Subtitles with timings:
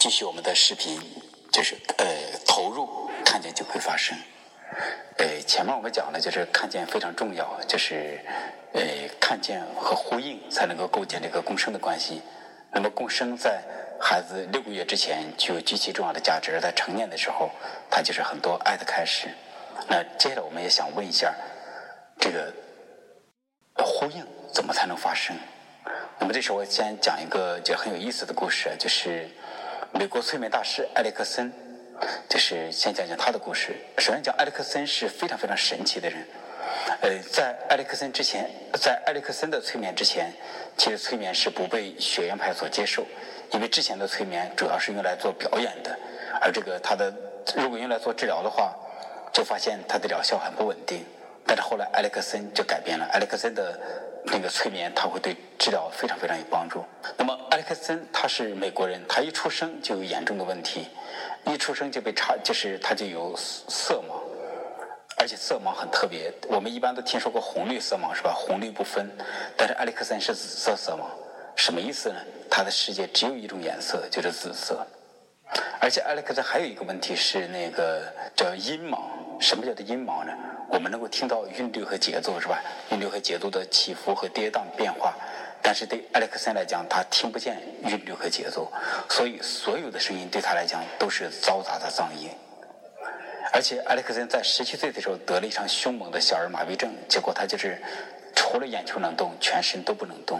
[0.00, 0.98] 继续我们的视频，
[1.52, 2.06] 就是呃
[2.46, 4.16] 投入看见就会发生。
[5.18, 8.18] 呃，前面我们讲了，就是看见非常重要，就是
[8.72, 8.80] 呃
[9.20, 12.22] 看见和呼应才能够构建这个共生的关系。
[12.72, 13.62] 那么共生在
[14.00, 17.50] 孩子六个月之前具有极其重要的价值，在成年的时候，
[17.90, 19.28] 它就是很多爱的开始。
[19.86, 21.34] 那接下来我们也想问一下，
[22.18, 22.50] 这个
[23.84, 25.36] 呼应怎么才能发生？
[26.18, 29.28] 那么这时候我先讲一个就很有意思的故事，就是
[29.92, 31.52] 美国催眠大师埃里克森，
[32.28, 33.74] 就是先讲讲他的故事。
[33.98, 36.26] 首先讲埃里克森是非常非常神奇的人。
[37.02, 38.48] 呃，在埃里克森之前，
[38.80, 40.32] 在埃里克森的催眠之前，
[40.76, 43.04] 其实催眠是不被学院派所接受，
[43.50, 45.98] 因为之前的催眠主要是用来做表演的，
[46.40, 47.12] 而这个他的
[47.56, 48.74] 如果用来做治疗的话，
[49.32, 51.04] 就发现他的疗效很不稳定。
[51.50, 53.76] 但是后来埃里克森就改变了，埃里克森的
[54.22, 56.84] 那个催眠，他会对治疗非常非常有帮助。
[57.16, 60.86] 那么埃里克森他是美国人，他一出生就有严重的问题，
[61.46, 64.22] 一出生就被查，就是他就有色盲，
[65.18, 66.32] 而且色盲很特别。
[66.48, 68.32] 我们一般都听说过红绿色盲是吧？
[68.32, 69.10] 红绿不分，
[69.56, 71.06] 但是埃里克森是紫色色盲，
[71.56, 72.20] 什么意思呢？
[72.48, 74.86] 他的世界只有一种颜色，就是紫色。
[75.80, 78.02] 而且埃里克森还有一个问题是那个
[78.36, 78.98] 叫音盲。
[79.40, 80.32] 什么叫做音盲呢？
[80.68, 82.62] 我们能够听到韵律和节奏，是吧？
[82.90, 85.16] 韵律和节奏的起伏和跌宕变化，
[85.62, 88.70] 但是对埃里克森来讲，他听不见韵律和节奏，
[89.08, 92.28] 所以所有的声音对他来讲都是嘈杂的噪音。
[93.50, 97.82] 而且埃里克森在十七岁的时候得了一场凶猛的小儿麻痹症，结果他就是
[98.36, 100.38] 除了眼球能动，全身都不能动。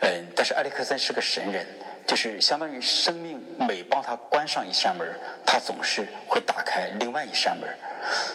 [0.00, 1.64] 嗯，但是埃里克森是个神人。
[2.10, 5.06] 就是相当于生命每帮他关上一扇门，
[5.46, 7.68] 他总是会打开另外一扇门。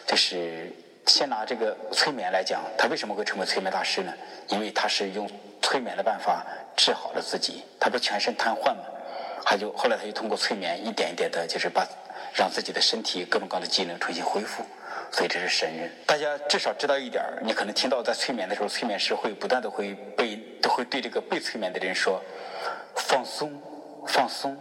[0.07, 0.71] 就是
[1.05, 4.13] 先拿这个催眠来讲，他为什么会成为催眠大师呢？
[4.47, 5.29] 因为他是用
[5.61, 6.45] 催眠的办法
[6.77, 7.65] 治好了自己。
[7.77, 8.85] 他不全身瘫痪吗？
[9.43, 11.85] 他就后来他就通过催眠一点一点的，就是把
[12.33, 14.63] 让自己的身体各种各样的机能重新恢复。
[15.11, 15.91] 所以这是神人。
[16.05, 22.21] 大家至少知道一点你可能听到在催眠的时候，催眠师会不断的会被都会对这个被催眠的人说。
[22.97, 23.51] 放松，
[24.07, 24.57] 放松，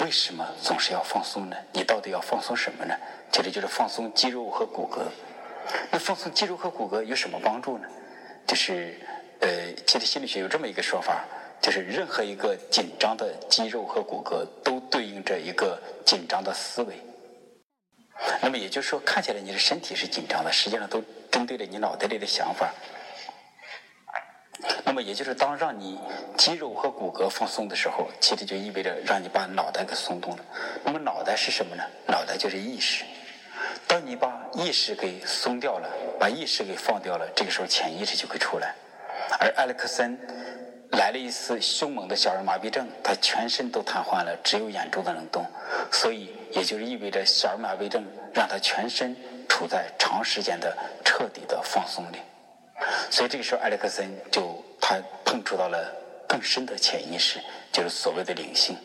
[0.00, 1.56] 为什么总是要放松呢？
[1.72, 2.94] 你到底要放松什么呢？
[3.32, 5.00] 其实就是放松肌肉和骨骼。
[5.90, 7.88] 那放松肌肉和骨骼有什么帮助呢？
[8.46, 9.00] 就是，
[9.40, 9.48] 呃，
[9.86, 11.24] 其实心理学有这么一个说法，
[11.60, 16.96] 就是任何一个紧张的肌肉和骨骼都对应着一个紧张的思维。
[18.40, 22.72] 那么也就是说，看起来你的身体是紧张的，实际上都针对着你脑袋里的想法。
[24.84, 25.98] 那么，也就是当让你
[26.36, 30.44] 肌肉和骨骼放松的时候，其实就意味着让你把脑袋给松动了。
[30.84, 31.82] 那么，脑袋是什么呢？
[32.06, 33.04] 脑袋就是意识。
[33.86, 35.88] 当你把意识给松掉了，
[36.18, 38.74] 把意识给放掉了，这个时候潜意识就会出来。
[39.38, 40.18] 而埃里克森
[40.92, 45.44] 来了一次凶猛的小儿麻痹症，他全身都瘫痪了，只有眼珠子能动。
[45.92, 49.16] 所以，也就是意味着小儿麻痹症让他全身
[49.48, 52.18] 处在长时间的彻底的放松里。
[53.10, 55.92] 所以这个时候，埃里克森就他碰触到了
[56.28, 57.40] 更深的潜意识，
[57.72, 58.76] 就是所谓的灵性。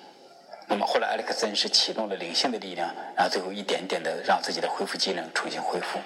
[0.67, 5.99] 那么后来，埃里克森是启动了灵性的力量，然后最后一点点的让自己的恢复机能重新恢复。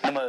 [0.00, 0.20] 那么，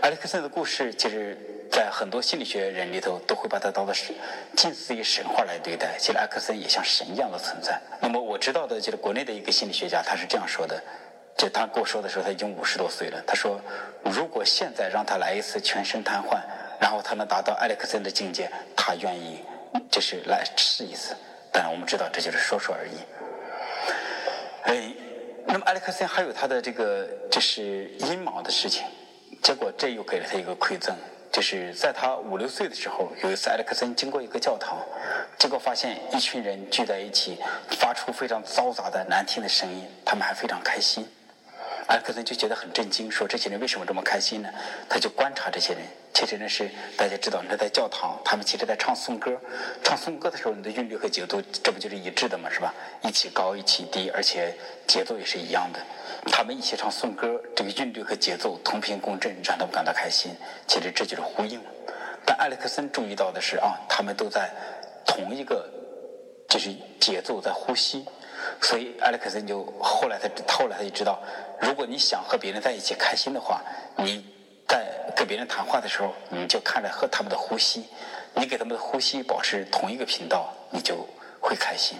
[0.00, 1.36] 埃里克森的故事，其实，
[1.70, 4.14] 在很多心理学人里头都会把他当做是
[4.56, 5.96] 近似于神话来对待。
[5.98, 7.78] 其实，埃克森也像神一样的存在。
[8.00, 10.82] 那么我知道的就是国内的一个心理学家，他是这样说的。
[11.36, 13.20] 就他跟我说的时候，他已经五十多岁了。
[13.26, 13.60] 他说，
[14.04, 16.38] 如果现在让他来一次全身瘫痪，
[16.80, 19.42] 然后他能达到埃里克森的境界，他愿意
[19.90, 21.16] 就是来试一次。
[21.52, 22.96] 但我们知道这就是说说而已。
[24.64, 24.92] 哎，
[25.46, 28.84] 那么埃里克森还有他的这个就是阴谋的事情，
[29.42, 30.96] 结果这又给了他一个馈赠，
[31.32, 34.78] 就是在他五六岁的时候，有一次埃里克森经过一个教堂，
[35.38, 37.38] 结果发现一群人聚在一起，
[37.70, 41.04] 发出非常嘈杂的难听的声音，他们还非常开心。
[41.88, 44.48] 埃克森就觉得很震惊，说这些人为什么这么开心呢？
[44.88, 45.82] 他就观察这些人，
[46.14, 49.38] 其实那是大家知道，那在教堂，他们其实在唱颂歌，
[49.82, 52.48] 唱颂歌的时候，你的韵律和节奏，这不就是一致的吗？
[52.50, 52.72] 是吧？
[53.02, 54.54] 一起高，一起低，而且
[54.86, 55.80] 节奏也是一样的。
[56.30, 60.34] 他们一起唱颂歌，这个韵律和节奏同频共振，让他们感到开心。
[60.68, 61.60] 其实这就是呼应。
[62.24, 64.48] 但埃里克森注意到的是啊，他们都在
[65.04, 65.68] 同一个
[66.48, 68.06] 就是节奏在呼吸。
[68.60, 71.18] 所以，艾利克森就后来他后来他就知道，
[71.60, 73.62] 如果你想和别人在一起开心的话，
[73.96, 74.24] 你
[74.68, 77.86] 在跟别人谈话的时候，你就看着和他们的呼吸，
[78.34, 81.06] 你给他们的呼吸保持同一个频道，你就
[81.40, 81.98] 会开心。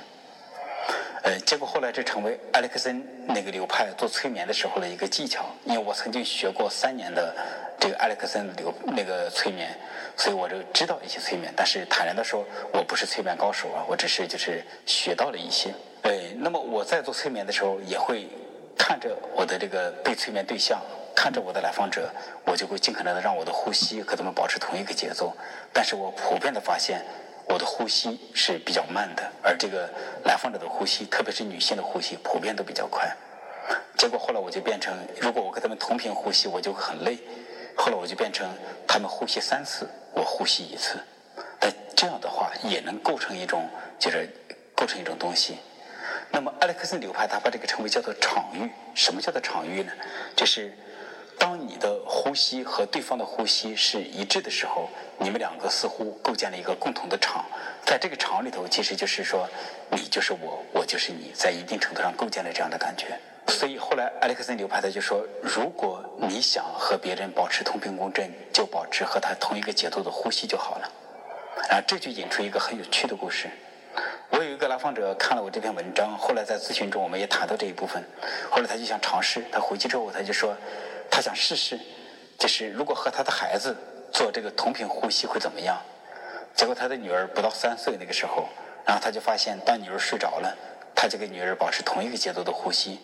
[1.22, 5.46] 呃，结果后来这成为埃里克森那个流派做催眠的时候的一个技巧。
[5.64, 7.32] 因为我曾经学过三年的
[7.78, 9.70] 这个埃里克森流那个催眠，
[10.16, 11.52] 所以我就知道一些催眠。
[11.56, 15.72] 但是坦然的说，我不是催眠高手啊，我只是就是学到了一些。
[16.02, 18.28] 呃，那么我在做催眠的时候，也会
[18.76, 20.82] 看着我的这个被催眠对象，
[21.14, 22.10] 看着我的来访者，
[22.44, 25.32] 我就会尽可能的让我的呼吸和他们保持同一个节奏。
[25.72, 27.04] 但是我普遍的发现。
[27.46, 29.88] 我的呼吸是比较慢的，而这个
[30.24, 33.14] 来访者的呼吸，特别是女性的呼吸，普遍都比较快。
[33.96, 37.18] 结果后来我就变成，如果我跟他们同频呼吸，我就很累。
[37.76, 38.48] 后来我就变成，
[38.86, 40.98] 他们呼吸三次，我呼吸一次。
[41.58, 43.68] 但这样的话也能构成一种，
[43.98, 44.28] 就是
[44.74, 45.58] 构成一种东西。
[46.30, 48.70] 那么埃里克森流派他把这个称为叫做场域。
[48.94, 49.92] 什么叫做场域呢？
[50.36, 50.72] 就是。
[51.42, 57.44] 当你的呼吸和对方的呼吸是一致的时候，你们两个似乎构建了一个共同的场，
[57.84, 59.48] 在这个场里头，其实就是说，
[59.90, 63.18] 你就是我，我就是你，在一定程度上构建了这样的感觉。
[63.48, 70.92] 所以后来埃里克森流派他就说，如果你想和别人保持同频共振，就保持和他同一个节奏的呼吸就好了。
[71.70, 73.50] 啊，这就引出一个很有趣的故事。
[74.30, 78.00] 我有一个来访者看了我这篇文章，后来在咨询中我们也谈到这一部分，
[78.48, 80.56] 后来他就想尝试，他回去之后他就说。
[81.12, 81.78] 他想试试，
[82.38, 83.76] 就是如果和他的孩子
[84.10, 85.78] 做这个同频呼吸会怎么样？
[86.56, 88.48] 结果他的女儿不到三岁那个时候，
[88.86, 90.56] 然后他就发现，当女儿睡着了，
[90.94, 92.98] 他就跟女儿保持同一个节奏的呼吸，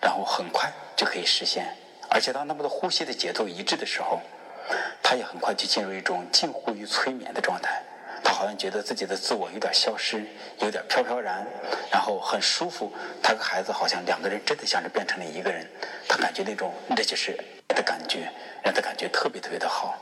[0.00, 1.76] 然后很快就可以实现。
[2.08, 4.20] 而且当他们的呼吸的节奏一致的时候，
[5.02, 7.82] 他也很快就进入一种近乎于催眠的状态。
[8.28, 10.22] 他好像觉得自己的自我有点消失，
[10.58, 11.46] 有点飘飘然，
[11.90, 12.92] 然后很舒服。
[13.22, 15.66] 他和孩子好像两个人真的像是变成了一个人。
[16.06, 17.34] 他感觉那种那就是
[17.68, 18.30] 的感觉，
[18.62, 19.96] 让他感觉特别特别的好。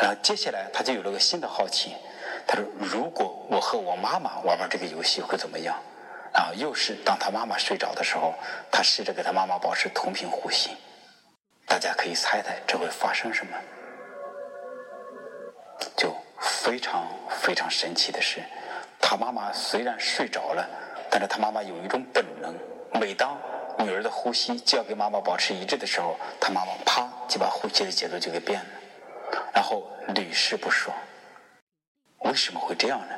[0.00, 1.94] 然后接下来他就有了个新的好奇，
[2.46, 5.78] 他说：“如果我和我妈妈玩玩这个游戏会怎么样？”
[6.32, 8.32] 然后又是当他妈妈睡着的时候，
[8.72, 10.70] 他试着给他妈妈保持同频呼吸。
[11.66, 13.54] 大家可以猜猜这会发生什么？
[15.94, 16.23] 就。
[16.38, 18.40] 非常非常神奇的是，
[19.00, 20.68] 他妈妈虽然睡着了，
[21.10, 22.54] 但是他妈妈有一种本能，
[23.00, 23.38] 每当
[23.78, 28.66] 女儿的呼吸就要跟妈妈保持一致的时候，他妈妈啪就把呼吸的节奏就给变了，
[29.52, 30.96] 然后屡试不爽。
[32.20, 33.14] 为什么会这样呢？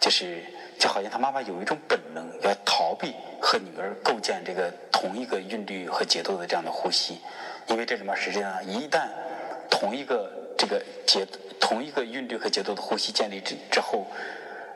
[0.00, 0.42] 就是
[0.78, 7.20] 就好像他妈妈有一种本能，要逃避和女儿构建这个同一个韵律和节奏的这样的呼吸，
[7.66, 9.08] 因为这里面实际上一旦
[9.70, 11.26] 同一个这个节。
[11.58, 14.06] 同一个韵律和节奏的呼吸建立之之后，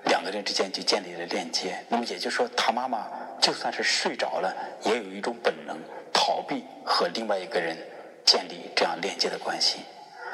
[0.06, 1.78] 两个人之间就建立了链接。
[1.88, 3.06] 那么也就是说，他妈妈
[3.38, 5.78] 就算是睡着了，也有一种本能
[6.10, 7.76] 逃避和另外一个人
[8.24, 9.80] 建立这样链接的关系。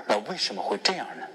[0.06, 1.26] 那为什么会这样呢？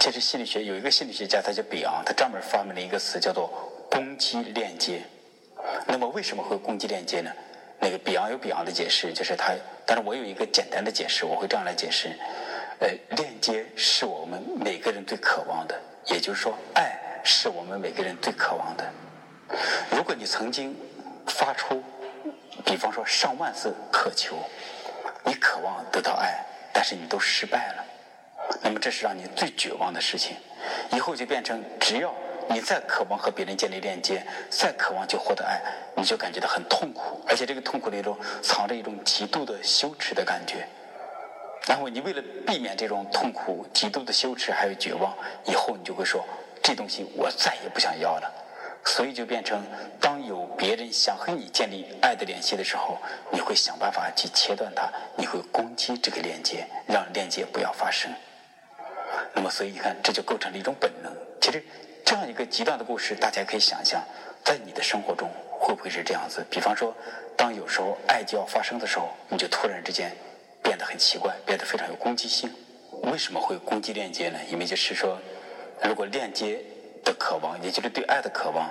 [0.00, 3.52] 其实心理学有一个心理学家，他叫比昂，他专门发明了一个词叫做
[3.90, 5.02] “攻击链接”。
[5.86, 7.30] 那么为什么会攻击链接呢？
[7.78, 9.52] 那个比昂有比昂的解释，就是他，
[9.86, 12.08] 但是我有一个简单的解释，我会这样来解释。
[12.82, 18.84] 呃，链接是我们每个人最渴望的，也就是说，爱是我们每个人最渴望的。
[19.92, 20.76] 如果你曾经
[21.28, 21.80] 发出，
[22.64, 24.36] 比方说上万次渴求，
[25.24, 27.84] 你渴望得到爱，但是你都失败了，
[28.60, 30.36] 那么这是让你最绝望的事情。
[30.90, 32.12] 以后就变成，只要
[32.48, 35.62] 你再渴望和别人建立链接，再渴望就获得爱，
[35.94, 40.66] 你就感觉到很痛苦，而且这个痛苦里头藏着一种极度的羞耻的感觉。
[41.66, 46.24] 然后你为了避免这种痛苦、极度的羞耻还有绝望，以后你就会说
[46.62, 48.32] 这东西我再也不想要了。
[48.84, 49.64] 所以就变成，
[50.00, 52.98] 当有别人想和你建立爱的联系的时候，
[53.30, 58.12] 你会想办法去切断它，你会攻击这个链接，让链接不要发生。
[59.32, 61.12] 那么，所以你看，这就构成了一种本能。
[61.40, 61.62] 其实
[62.04, 64.02] 这样一个极端的故事，大家可以想象，
[64.42, 66.44] 在你的生活中会不会是这样子？
[66.50, 66.92] 比方说，
[67.36, 70.10] 当有时候爱就要发生的时候，你就突然之间。
[70.62, 72.50] 变得很奇怪，变得非常有攻击性。
[73.04, 74.38] 为什么会攻击链接呢？
[74.48, 75.18] 因为就是说，
[75.82, 76.62] 如果链接
[77.04, 78.70] 的渴望，也就是对爱的渴望，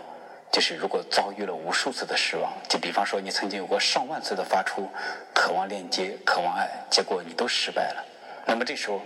[0.51, 4.89] 就是如果遭遇了无数次的失望，就比方说你曾经有过上万次的发出
[5.33, 8.05] 渴望链接、渴望爱，结果你都失败了，
[8.45, 9.01] 那么这时候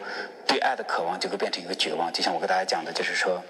[0.46, 2.14] 对爱的渴望就会变成一个绝望。
[2.14, 3.42] 就像我跟大家讲的，就是说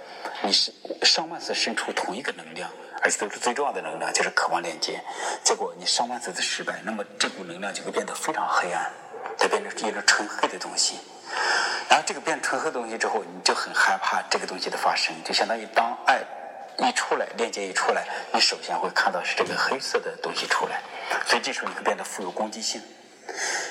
[0.43, 0.71] 你是
[1.03, 2.69] 上万次伸出同一个能量，
[3.01, 5.01] 而且都是最重要的能量，就是渴望链接，
[5.43, 8.89] 结果你上万次的失败，那么这股能量就会变得非常黑暗。
[9.37, 10.99] 它变成一种纯黑的东西，
[11.89, 16.21] 然后这个变纯黑的东西之后，你就很害怕这个东西的发生，就相当于当爱
[16.79, 20.81] 一出来，链接一出来，你首先会看到是这个黑色的东西出来，
[21.25, 22.81] 所以这时候你会变得富有攻击性。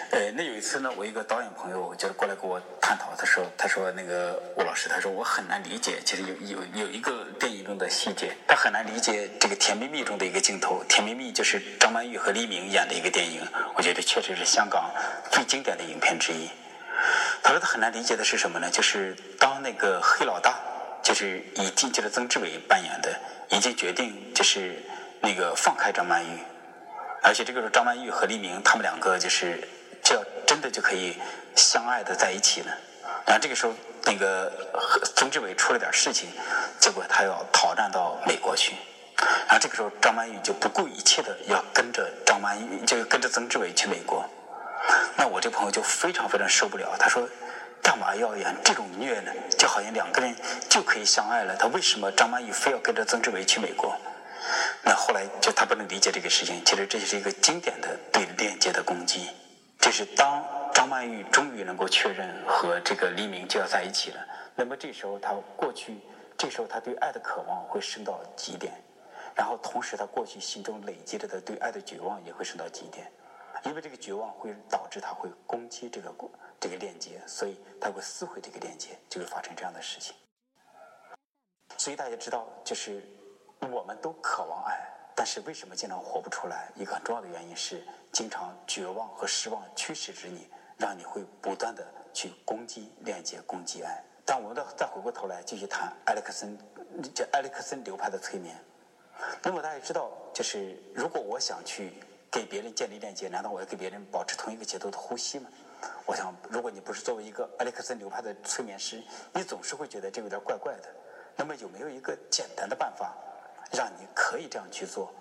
[0.13, 13.41] 呃，那有一次呢，我一个导演朋友就是过来跟我探讨，他说，他说那个吴老师，他说我很难理解，其实有有有一个电影中的细节，他很难理解这个《甜蜜蜜》中的一个镜头，《甜蜜蜜》就是张曼玉和黎明演的一个电影，
[13.75, 14.91] 我觉得确实是香港
[15.31, 16.49] 最经典的影片之一。
[17.43, 18.71] 他说他很难理解的是什么呢？
[18.71, 20.59] 就是当那个黑老大，
[21.03, 23.13] 就是已经就是曾志伟扮演的，
[23.51, 24.77] 已经决定就是
[25.21, 26.39] 那个放开张曼玉。
[27.23, 29.67] 而且这个时候，张曼玉和黎明他们两个就是
[30.55, 31.17] 真的就可以
[31.57, 32.73] 相爱的在一起了。
[33.27, 33.73] 然后这个时候，
[34.05, 34.53] 那个
[35.17, 36.29] 曾志伟出了点事情，
[36.79, 38.77] 结果他要逃战到美国去。
[39.49, 44.25] 然后这个时候，张曼玉就不顾一切的要跟着张曼玉，就跟着曾志伟去美国。
[45.17, 47.29] 那我这朋友就非常非常受不了，他说
[47.83, 49.33] ：“干嘛要演这种虐呢？
[49.59, 50.37] 就好像两个人
[50.69, 53.99] 就可以相爱了，他为什么张曼玉非要跟着曾志伟去美国？”
[54.87, 59.29] 那后来就他不能理解这个事情，其实这就是一个经典的对链接的攻击。
[59.85, 65.99] 就是当张曼玉终于能够确认和这个黎明就要在一起了，那么这时候她过去，
[66.39, 68.73] 这时候她对爱的渴望会升到极点，
[69.37, 73.13] 然后同时他过去心中累积着的对爱的绝望也会升到极点，
[73.65, 76.11] 因为这个绝望会导致他会攻击这个
[76.59, 80.17] 这个链接，所以他会撕毁这个链接，就会发生这样的事情。
[81.77, 83.07] 所以大家知道，就是。
[83.71, 84.79] 我们都渴望爱，
[85.17, 86.71] 但是为什么经常活不出来？
[86.75, 94.03] 一个很重要的原因是，经常绝望和失望驱使着你，让你会不断的去攻击链接、攻击爱。
[94.25, 96.59] 但我们再再回过头来继续谈埃里克森，
[97.15, 98.57] 这埃里克森流派的催眠。
[99.43, 101.93] 那么大家知道，就是如果我想去
[102.31, 105.49] 给别人建立链接，难道我要给别人保持同一个节奏的呼吸吗？
[106.07, 109.03] 我想，如果你不是作为一个埃里克森流派的催眠师，
[109.33, 110.89] 你总是会觉得这有点怪怪的。
[111.37, 113.15] 那么有没有一个简单的办法？
[113.73, 115.13] 让你可以这样去做。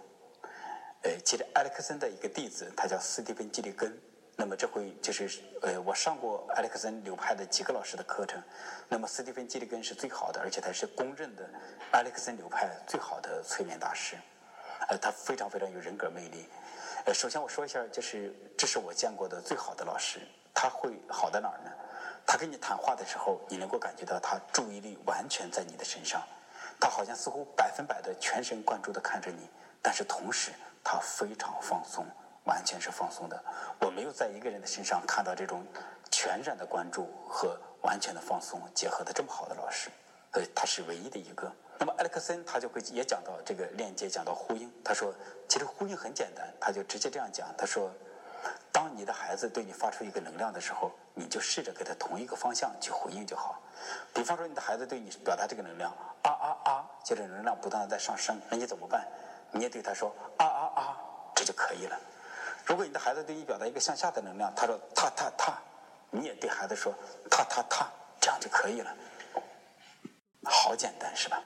[1.03, 3.97] 呃，其实埃里克森的一个弟子，他叫斯蒂芬·基里根。
[4.35, 5.29] 那么这回就是
[5.61, 8.41] 呃，我上过埃里克森流派的几个老师的课程。
[8.89, 11.47] 那么斯蒂芬·基里根是最好的，而且他是公认的
[11.91, 14.15] 埃里克森流派最好的催眠大师。
[14.89, 16.49] 呃，他非常非常有人格魅力。
[17.05, 20.19] 呃，首先我说一下，就是这是我见过的最好的老师。
[20.53, 21.71] 他会好在哪儿呢？
[22.25, 26.23] 他跟你谈话的时候，你能够感觉到他注意力完全在你的身上。
[26.83, 29.49] 他好像似乎百分百的全神贯注的看着你，
[29.81, 30.51] 但是同时
[30.83, 32.05] 他非常放松，
[32.43, 33.41] 完全是放松的。
[33.79, 35.65] 我没有在一个人的身上看到这种
[36.11, 39.89] 全然的关注和完全的放松结合的这么好的老师，
[40.31, 41.49] 呃，他是唯一的一个。
[41.79, 44.69] 那么埃里克森他就会也讲到这个链接，讲到呼应。
[44.83, 45.15] 他说，
[45.47, 47.47] 其实呼应很简单，他就直接这样讲。
[47.57, 47.89] 他说，
[48.73, 53.61] 当你的孩子对你发出一个能量的时候，你就试着给他同一个方向去回应就好。
[54.13, 55.95] 比方说，你的孩子对你表达这个能量。
[56.23, 56.85] 啊啊啊！
[57.03, 59.05] 接着能量不断的在上升，那你怎么办？
[59.51, 60.97] 你也对他说啊啊啊，
[61.35, 61.99] 这就可以了。
[62.65, 65.61] 如果你的孩子对你表达一个向下的能量，他说踏踏踏，
[66.09, 66.95] 你也对孩子说
[67.29, 68.95] 踏踏踏，这样就可以了。
[70.45, 71.43] 好简单是吧？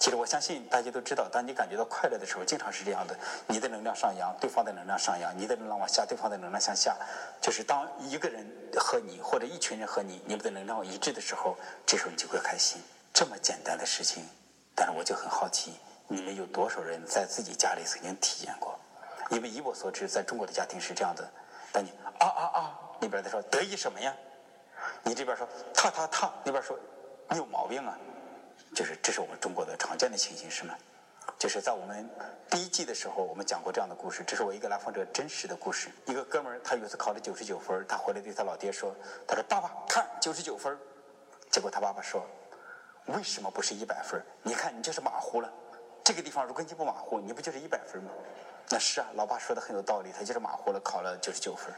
[0.00, 3.14] 其实我相信大家都知道，当你感觉到快乐的时候，经常是这样的：
[3.46, 6.96] 你的能量上扬，对方的能量上扬；你的能量往下，对方的能量向下。
[7.38, 8.46] 就是当一个人
[8.78, 11.54] 和你，或者一群人和你，你们的能量一致的时候，
[11.84, 12.80] 这时候你就会开心。
[13.12, 14.26] 这么简单的事情，
[14.74, 15.78] 但是我就很好奇，
[16.08, 18.80] 你们有多少人在自己家里曾经体验过？
[19.28, 21.30] 因为以我所知，在中国的家庭是这样的：
[21.70, 24.14] 当你啊啊啊，那边在说得意什么呀？
[25.02, 26.74] 你这边说踏踏踏，那边说
[27.28, 27.98] 你有毛病啊？
[28.74, 30.74] 就是这是我们中国的常见的情形，是吗？
[31.38, 32.08] 就是在我们
[32.50, 34.22] 第一季的时候，我们讲过这样的故事。
[34.26, 35.90] 这是我一个来访者真实的故事。
[36.06, 38.94] 一个哥们儿，他有一次考了九十九分，他回来对他老爹说
[39.26, 40.76] ：“他说爸爸，看九十九分。”
[41.50, 42.26] 结果他爸爸说。
[43.06, 44.22] 为什么不是一百分？
[44.42, 45.50] 你看你就是马虎了。
[46.04, 48.10] 这个地方如果你不马虎，你不就是一百分吗？
[48.68, 51.74] 那是啊，老爸说的很有道理，他就是马虎了，考了九十九分。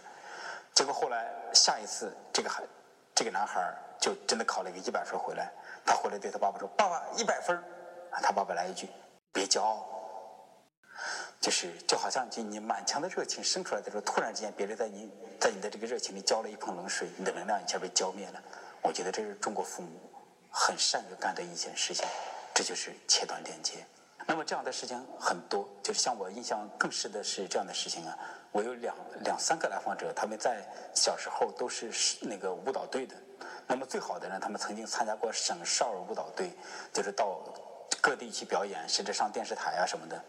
[0.75, 2.63] 结果后来下一次，这个孩，
[3.15, 5.51] 这个男孩就真的考了一个一百分回来。
[5.85, 7.59] 他回来对他爸爸说：“爸爸，一百分。”
[8.23, 8.89] 他爸爸来一句
[9.33, 9.87] ：“别骄傲。”
[11.41, 15.11] 就是就好像就你满腔的热情生出来的时候，突然之间别人在你
[15.41, 18.43] 在你的这个热情里浇了一盆冷水，你的能量一下被浇灭了。
[18.81, 19.89] 我觉得这是中国父母。
[20.55, 22.07] 很善于干的一件事情，
[22.53, 23.87] 这就是切断连接。
[24.27, 28.15] 那么这样的事情很多，就是像我印象更深的是这样的事情啊。
[28.53, 30.63] 我有两两三个来访者，他们在
[30.95, 33.17] 小时候都是那个舞蹈队的。
[33.67, 36.53] 那么最好的呢，他们曾经参加过省少儿舞蹈队，
[36.93, 37.41] 就是到
[38.01, 40.23] 各地去表演，甚至上电视台啊什么的。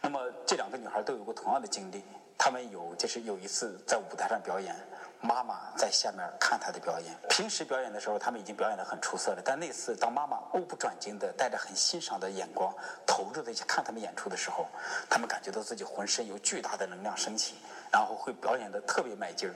[0.00, 2.04] 那么这两个女孩都有过同样的经历，
[2.38, 4.74] 她们有就是有一次在舞台上表演。
[5.20, 7.12] 妈妈在下面看她的表演。
[7.28, 9.42] 平时表演的时候，他们已经表演得很出色了。
[9.44, 12.72] 但那次，当妈妈目不转睛地带着很欣赏的眼光，
[13.04, 14.68] 投入的去看他们演出的时候，
[15.10, 17.56] 他们感觉到自己浑身有巨大的能量升起，
[17.90, 19.54] 然后会表演得特别卖劲儿。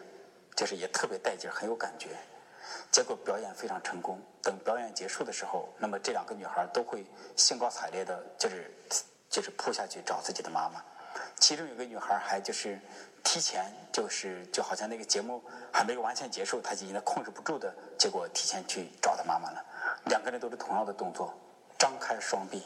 [0.56, 2.08] 就是也特别带劲，很有感觉。
[2.90, 4.20] 结果表演非常成功。
[4.42, 8.74] 等表演结束的时候，那么这两个女孩都会兴高采烈的，就是
[9.30, 10.82] 就是扑下去找自己的妈妈。
[11.38, 12.78] 其中有个女孩还就是
[13.22, 19.64] 提前，就是就好像那个节目还没有完全结束，她就已经控制不住的，结果提前去找她妈妈了。
[20.06, 21.32] 两个人都是同样的动作，
[21.78, 22.64] 张开双臂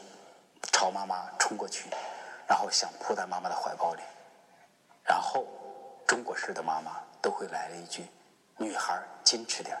[0.71, 1.89] 朝妈妈冲过去，
[2.47, 4.01] 然后想扑在妈妈的怀抱里。
[5.03, 5.45] 然后
[6.07, 8.07] 中国式的妈妈都会来了一句
[8.57, 9.77] ：“女孩矜持点。”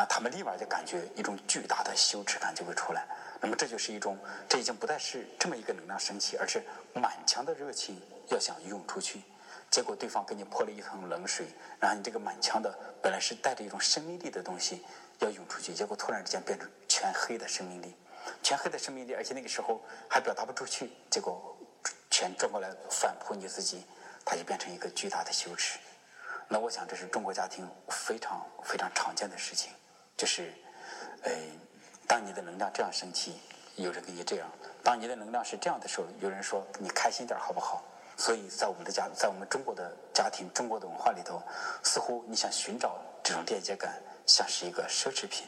[0.00, 3.06] 后他们立马就感觉一种巨大的羞耻感就会出来。
[3.40, 4.16] 那么这就是一种，
[4.48, 6.62] 这已经不再是这么一个能量升起，而是
[6.94, 9.22] 满腔的热情要想涌出去。
[9.70, 11.46] 结果对方给你泼了一盆冷水，
[11.80, 12.72] 然后你这个满腔的
[13.02, 14.84] 本来是带着一种生命力的东西
[15.18, 17.96] 要涌出去，结果突然之间变成全黑的生命力，
[18.42, 21.56] 全黑的生命力，而且那个时候还表达不出去，结果
[22.10, 23.84] 全转过来反扑你自己，
[24.24, 25.78] 它就变成一个巨大的羞耻。
[26.48, 29.72] 那我想这是中国家庭非常非常常见的事情。
[30.22, 30.52] 就是，
[31.22, 31.32] 呃，
[32.06, 33.40] 当你的能量这样升起，
[33.74, 34.46] 有人给你这样；
[34.80, 37.82] 当你的能量是这样的时候，有人说你开心点好不好？
[38.16, 41.42] 所以在我们的家，在我们中国的家庭、中国的文化里头，
[41.82, 45.44] 似乎你想寻找这种链接感，像是一个奢侈品。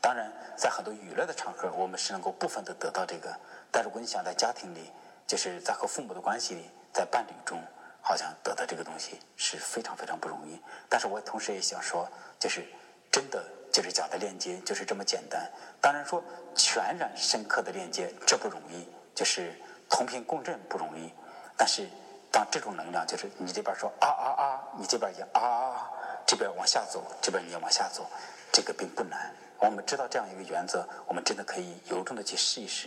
[0.00, 3.36] 当然，在很多娱乐的场合，我们是能够部分的得到这个。
[3.72, 4.92] 但如果你想在家庭里，
[5.26, 7.60] 就是在和父母的关系里，在伴侣中，
[8.00, 10.60] 好像得到这个东西是非常非常不容易。
[10.88, 12.64] 但是我同时也想说，就是
[13.10, 13.44] 真的。
[13.74, 15.50] 就是讲的链接就是这么简单。
[15.80, 16.22] 当然说
[16.54, 19.52] 全然深刻的链接这不容易，就是
[19.90, 21.12] 同频共振不容易。
[21.56, 21.88] 但是
[22.30, 25.90] 当这种能量就是你这边说啊啊啊，你这边也啊啊啊，
[26.24, 28.06] 这边往下走，这边你也往下走，
[28.52, 29.34] 这个并不难。
[29.58, 32.86] 我们知道这样一个原则，我们真的可以由衷的去试一试，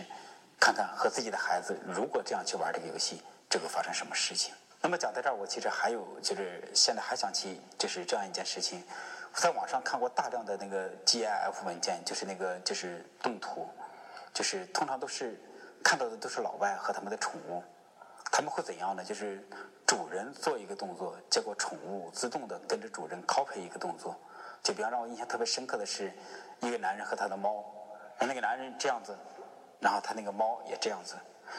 [0.57, 4.53] 看看和自己的孩子如果这样去玩这个游戏，这个发生什么事情。
[4.79, 8.81] 那么讲到这儿，我其实还有就是现在还想起就是这样一件事情。
[9.37, 13.69] 在网上看过大量的那个 GIF 文件，就是那个就是动图，
[14.33, 15.39] 就是通常都是
[15.83, 17.63] 看到的都是老外和他们的宠物，
[18.31, 19.03] 他们会怎样呢？
[19.03, 19.47] 就是
[19.85, 24.15] 主人做一个动作，结果宠物自动的跟着主人 copy 一个动作。
[24.63, 26.11] 就比方让我印象特别深刻的是，
[26.61, 27.63] 一个男人和他的猫，
[28.19, 29.15] 那个男人这样子，
[29.79, 31.13] 然后他那个猫也这样子，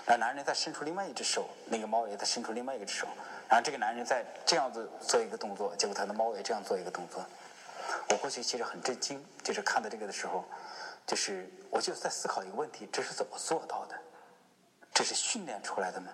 [0.04, 3.06] 然后男人再伸出另外一只手，那个猫也再伸出另外一只手，
[3.48, 7.24] 然后这个男人再这样子做一个动作，结果他的猫也这样做一个动作。
[8.10, 10.44] 我过去其实很震惊，就是看到这个的时候，
[11.06, 13.98] 就是我就在思考一个问题：这是怎么做到的？
[14.92, 16.12] 这是训练出来的吗？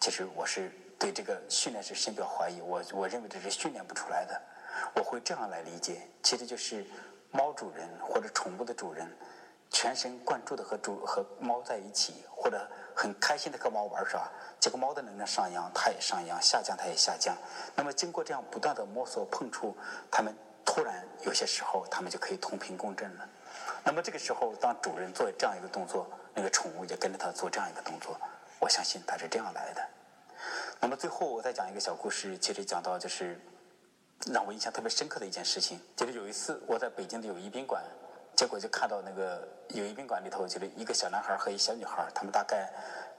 [0.00, 2.60] 其实我是对这个训练是深表怀疑。
[2.60, 4.40] 我我认为这是训练不出来的。
[4.94, 6.84] 我会这样来理解：其实就是
[7.30, 9.10] 猫主人或者宠物的主人，
[9.70, 14.28] 全神贯注的和主和猫在一起，或者很开心的和猫玩耍。
[14.60, 17.36] 结果猫的能量上扬，它也上扬；下降，它也下降。
[17.74, 19.76] 那么经过这样不断的摸索碰触，
[20.10, 20.36] 它们。
[20.68, 23.26] 突然，有些时候他们就可以同频共振了。
[23.82, 28.20] 那么这个时候，当主人做这样一个动作，那个宠物也跟着他做这样一个动作。
[28.60, 29.82] 我相信它是这样来的。
[30.78, 33.40] 那么最后，我再讲一个小故事，其实讲到就是
[34.30, 35.80] 让我印象特别深刻的一件事情。
[35.96, 37.82] 就是有一次我在北京的友谊宾馆，
[38.36, 42.70] 结果就看到那个友谊宾馆里头，就是一个小男孩和一小女孩，他们大概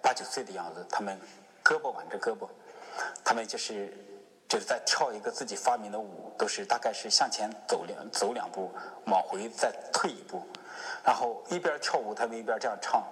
[0.03, 1.19] 八九岁的样子，他们
[1.63, 2.47] 胳膊挽着胳膊，
[3.23, 3.91] 他们就是。
[4.49, 8.71] 就是在跳一个自己发明的舞，都是大概是向前走两走两步，
[9.05, 10.41] 往回再退一步，
[11.03, 13.07] 然后一边跳舞，他们一边这样唱：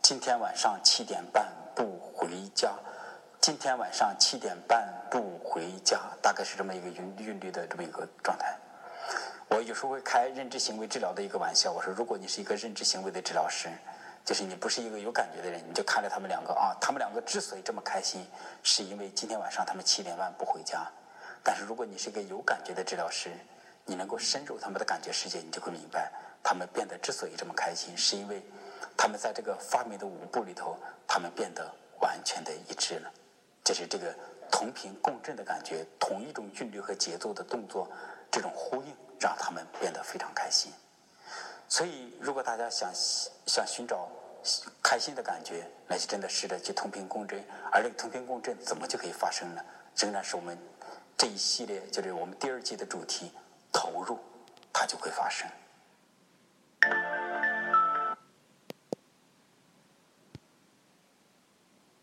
[0.00, 2.72] 今天晚上七点半不回家，
[3.38, 8.56] 今天晚上七点半不回家，大概是这么一个韵韵律的这么一个状态。
[9.50, 13.68] 我有时候会开认知行为治疗的一个玩笑，我说如果你是一个认知行为的治疗师。
[14.28, 18.26] 就是你不是一个有感觉的人，你就看着他们两个啊，他们两个之所以这么开心，
[18.62, 20.86] 是因为今天晚上他们七点半不回家。
[21.42, 23.30] 但是如果你是一个有感觉的治疗师，
[23.86, 26.12] 你能够深入他们的感觉世界，你就会明白，
[26.42, 28.42] 他们变得之所以这么开心，是因为
[28.98, 31.66] 他们在这个发明的舞步里头，他们变得
[32.02, 33.10] 完全的一致了。
[33.64, 34.14] 就是这个
[34.50, 37.90] 同频共振的感觉，同一种韵律和节奏的动作，
[38.30, 40.70] 这种呼应，让他们变得非常开心。
[41.68, 42.90] 所以，如果大家想
[43.46, 44.08] 想寻找
[44.82, 47.44] 开心的感觉，那就真的试着去同频共振。
[47.70, 49.62] 而这个同频共振怎么就可以发生呢？
[49.96, 50.56] 仍然是我们
[51.16, 53.32] 这一系列，就是我们第二季的主题——
[53.70, 54.18] 投入，
[54.72, 55.46] 它就会发生。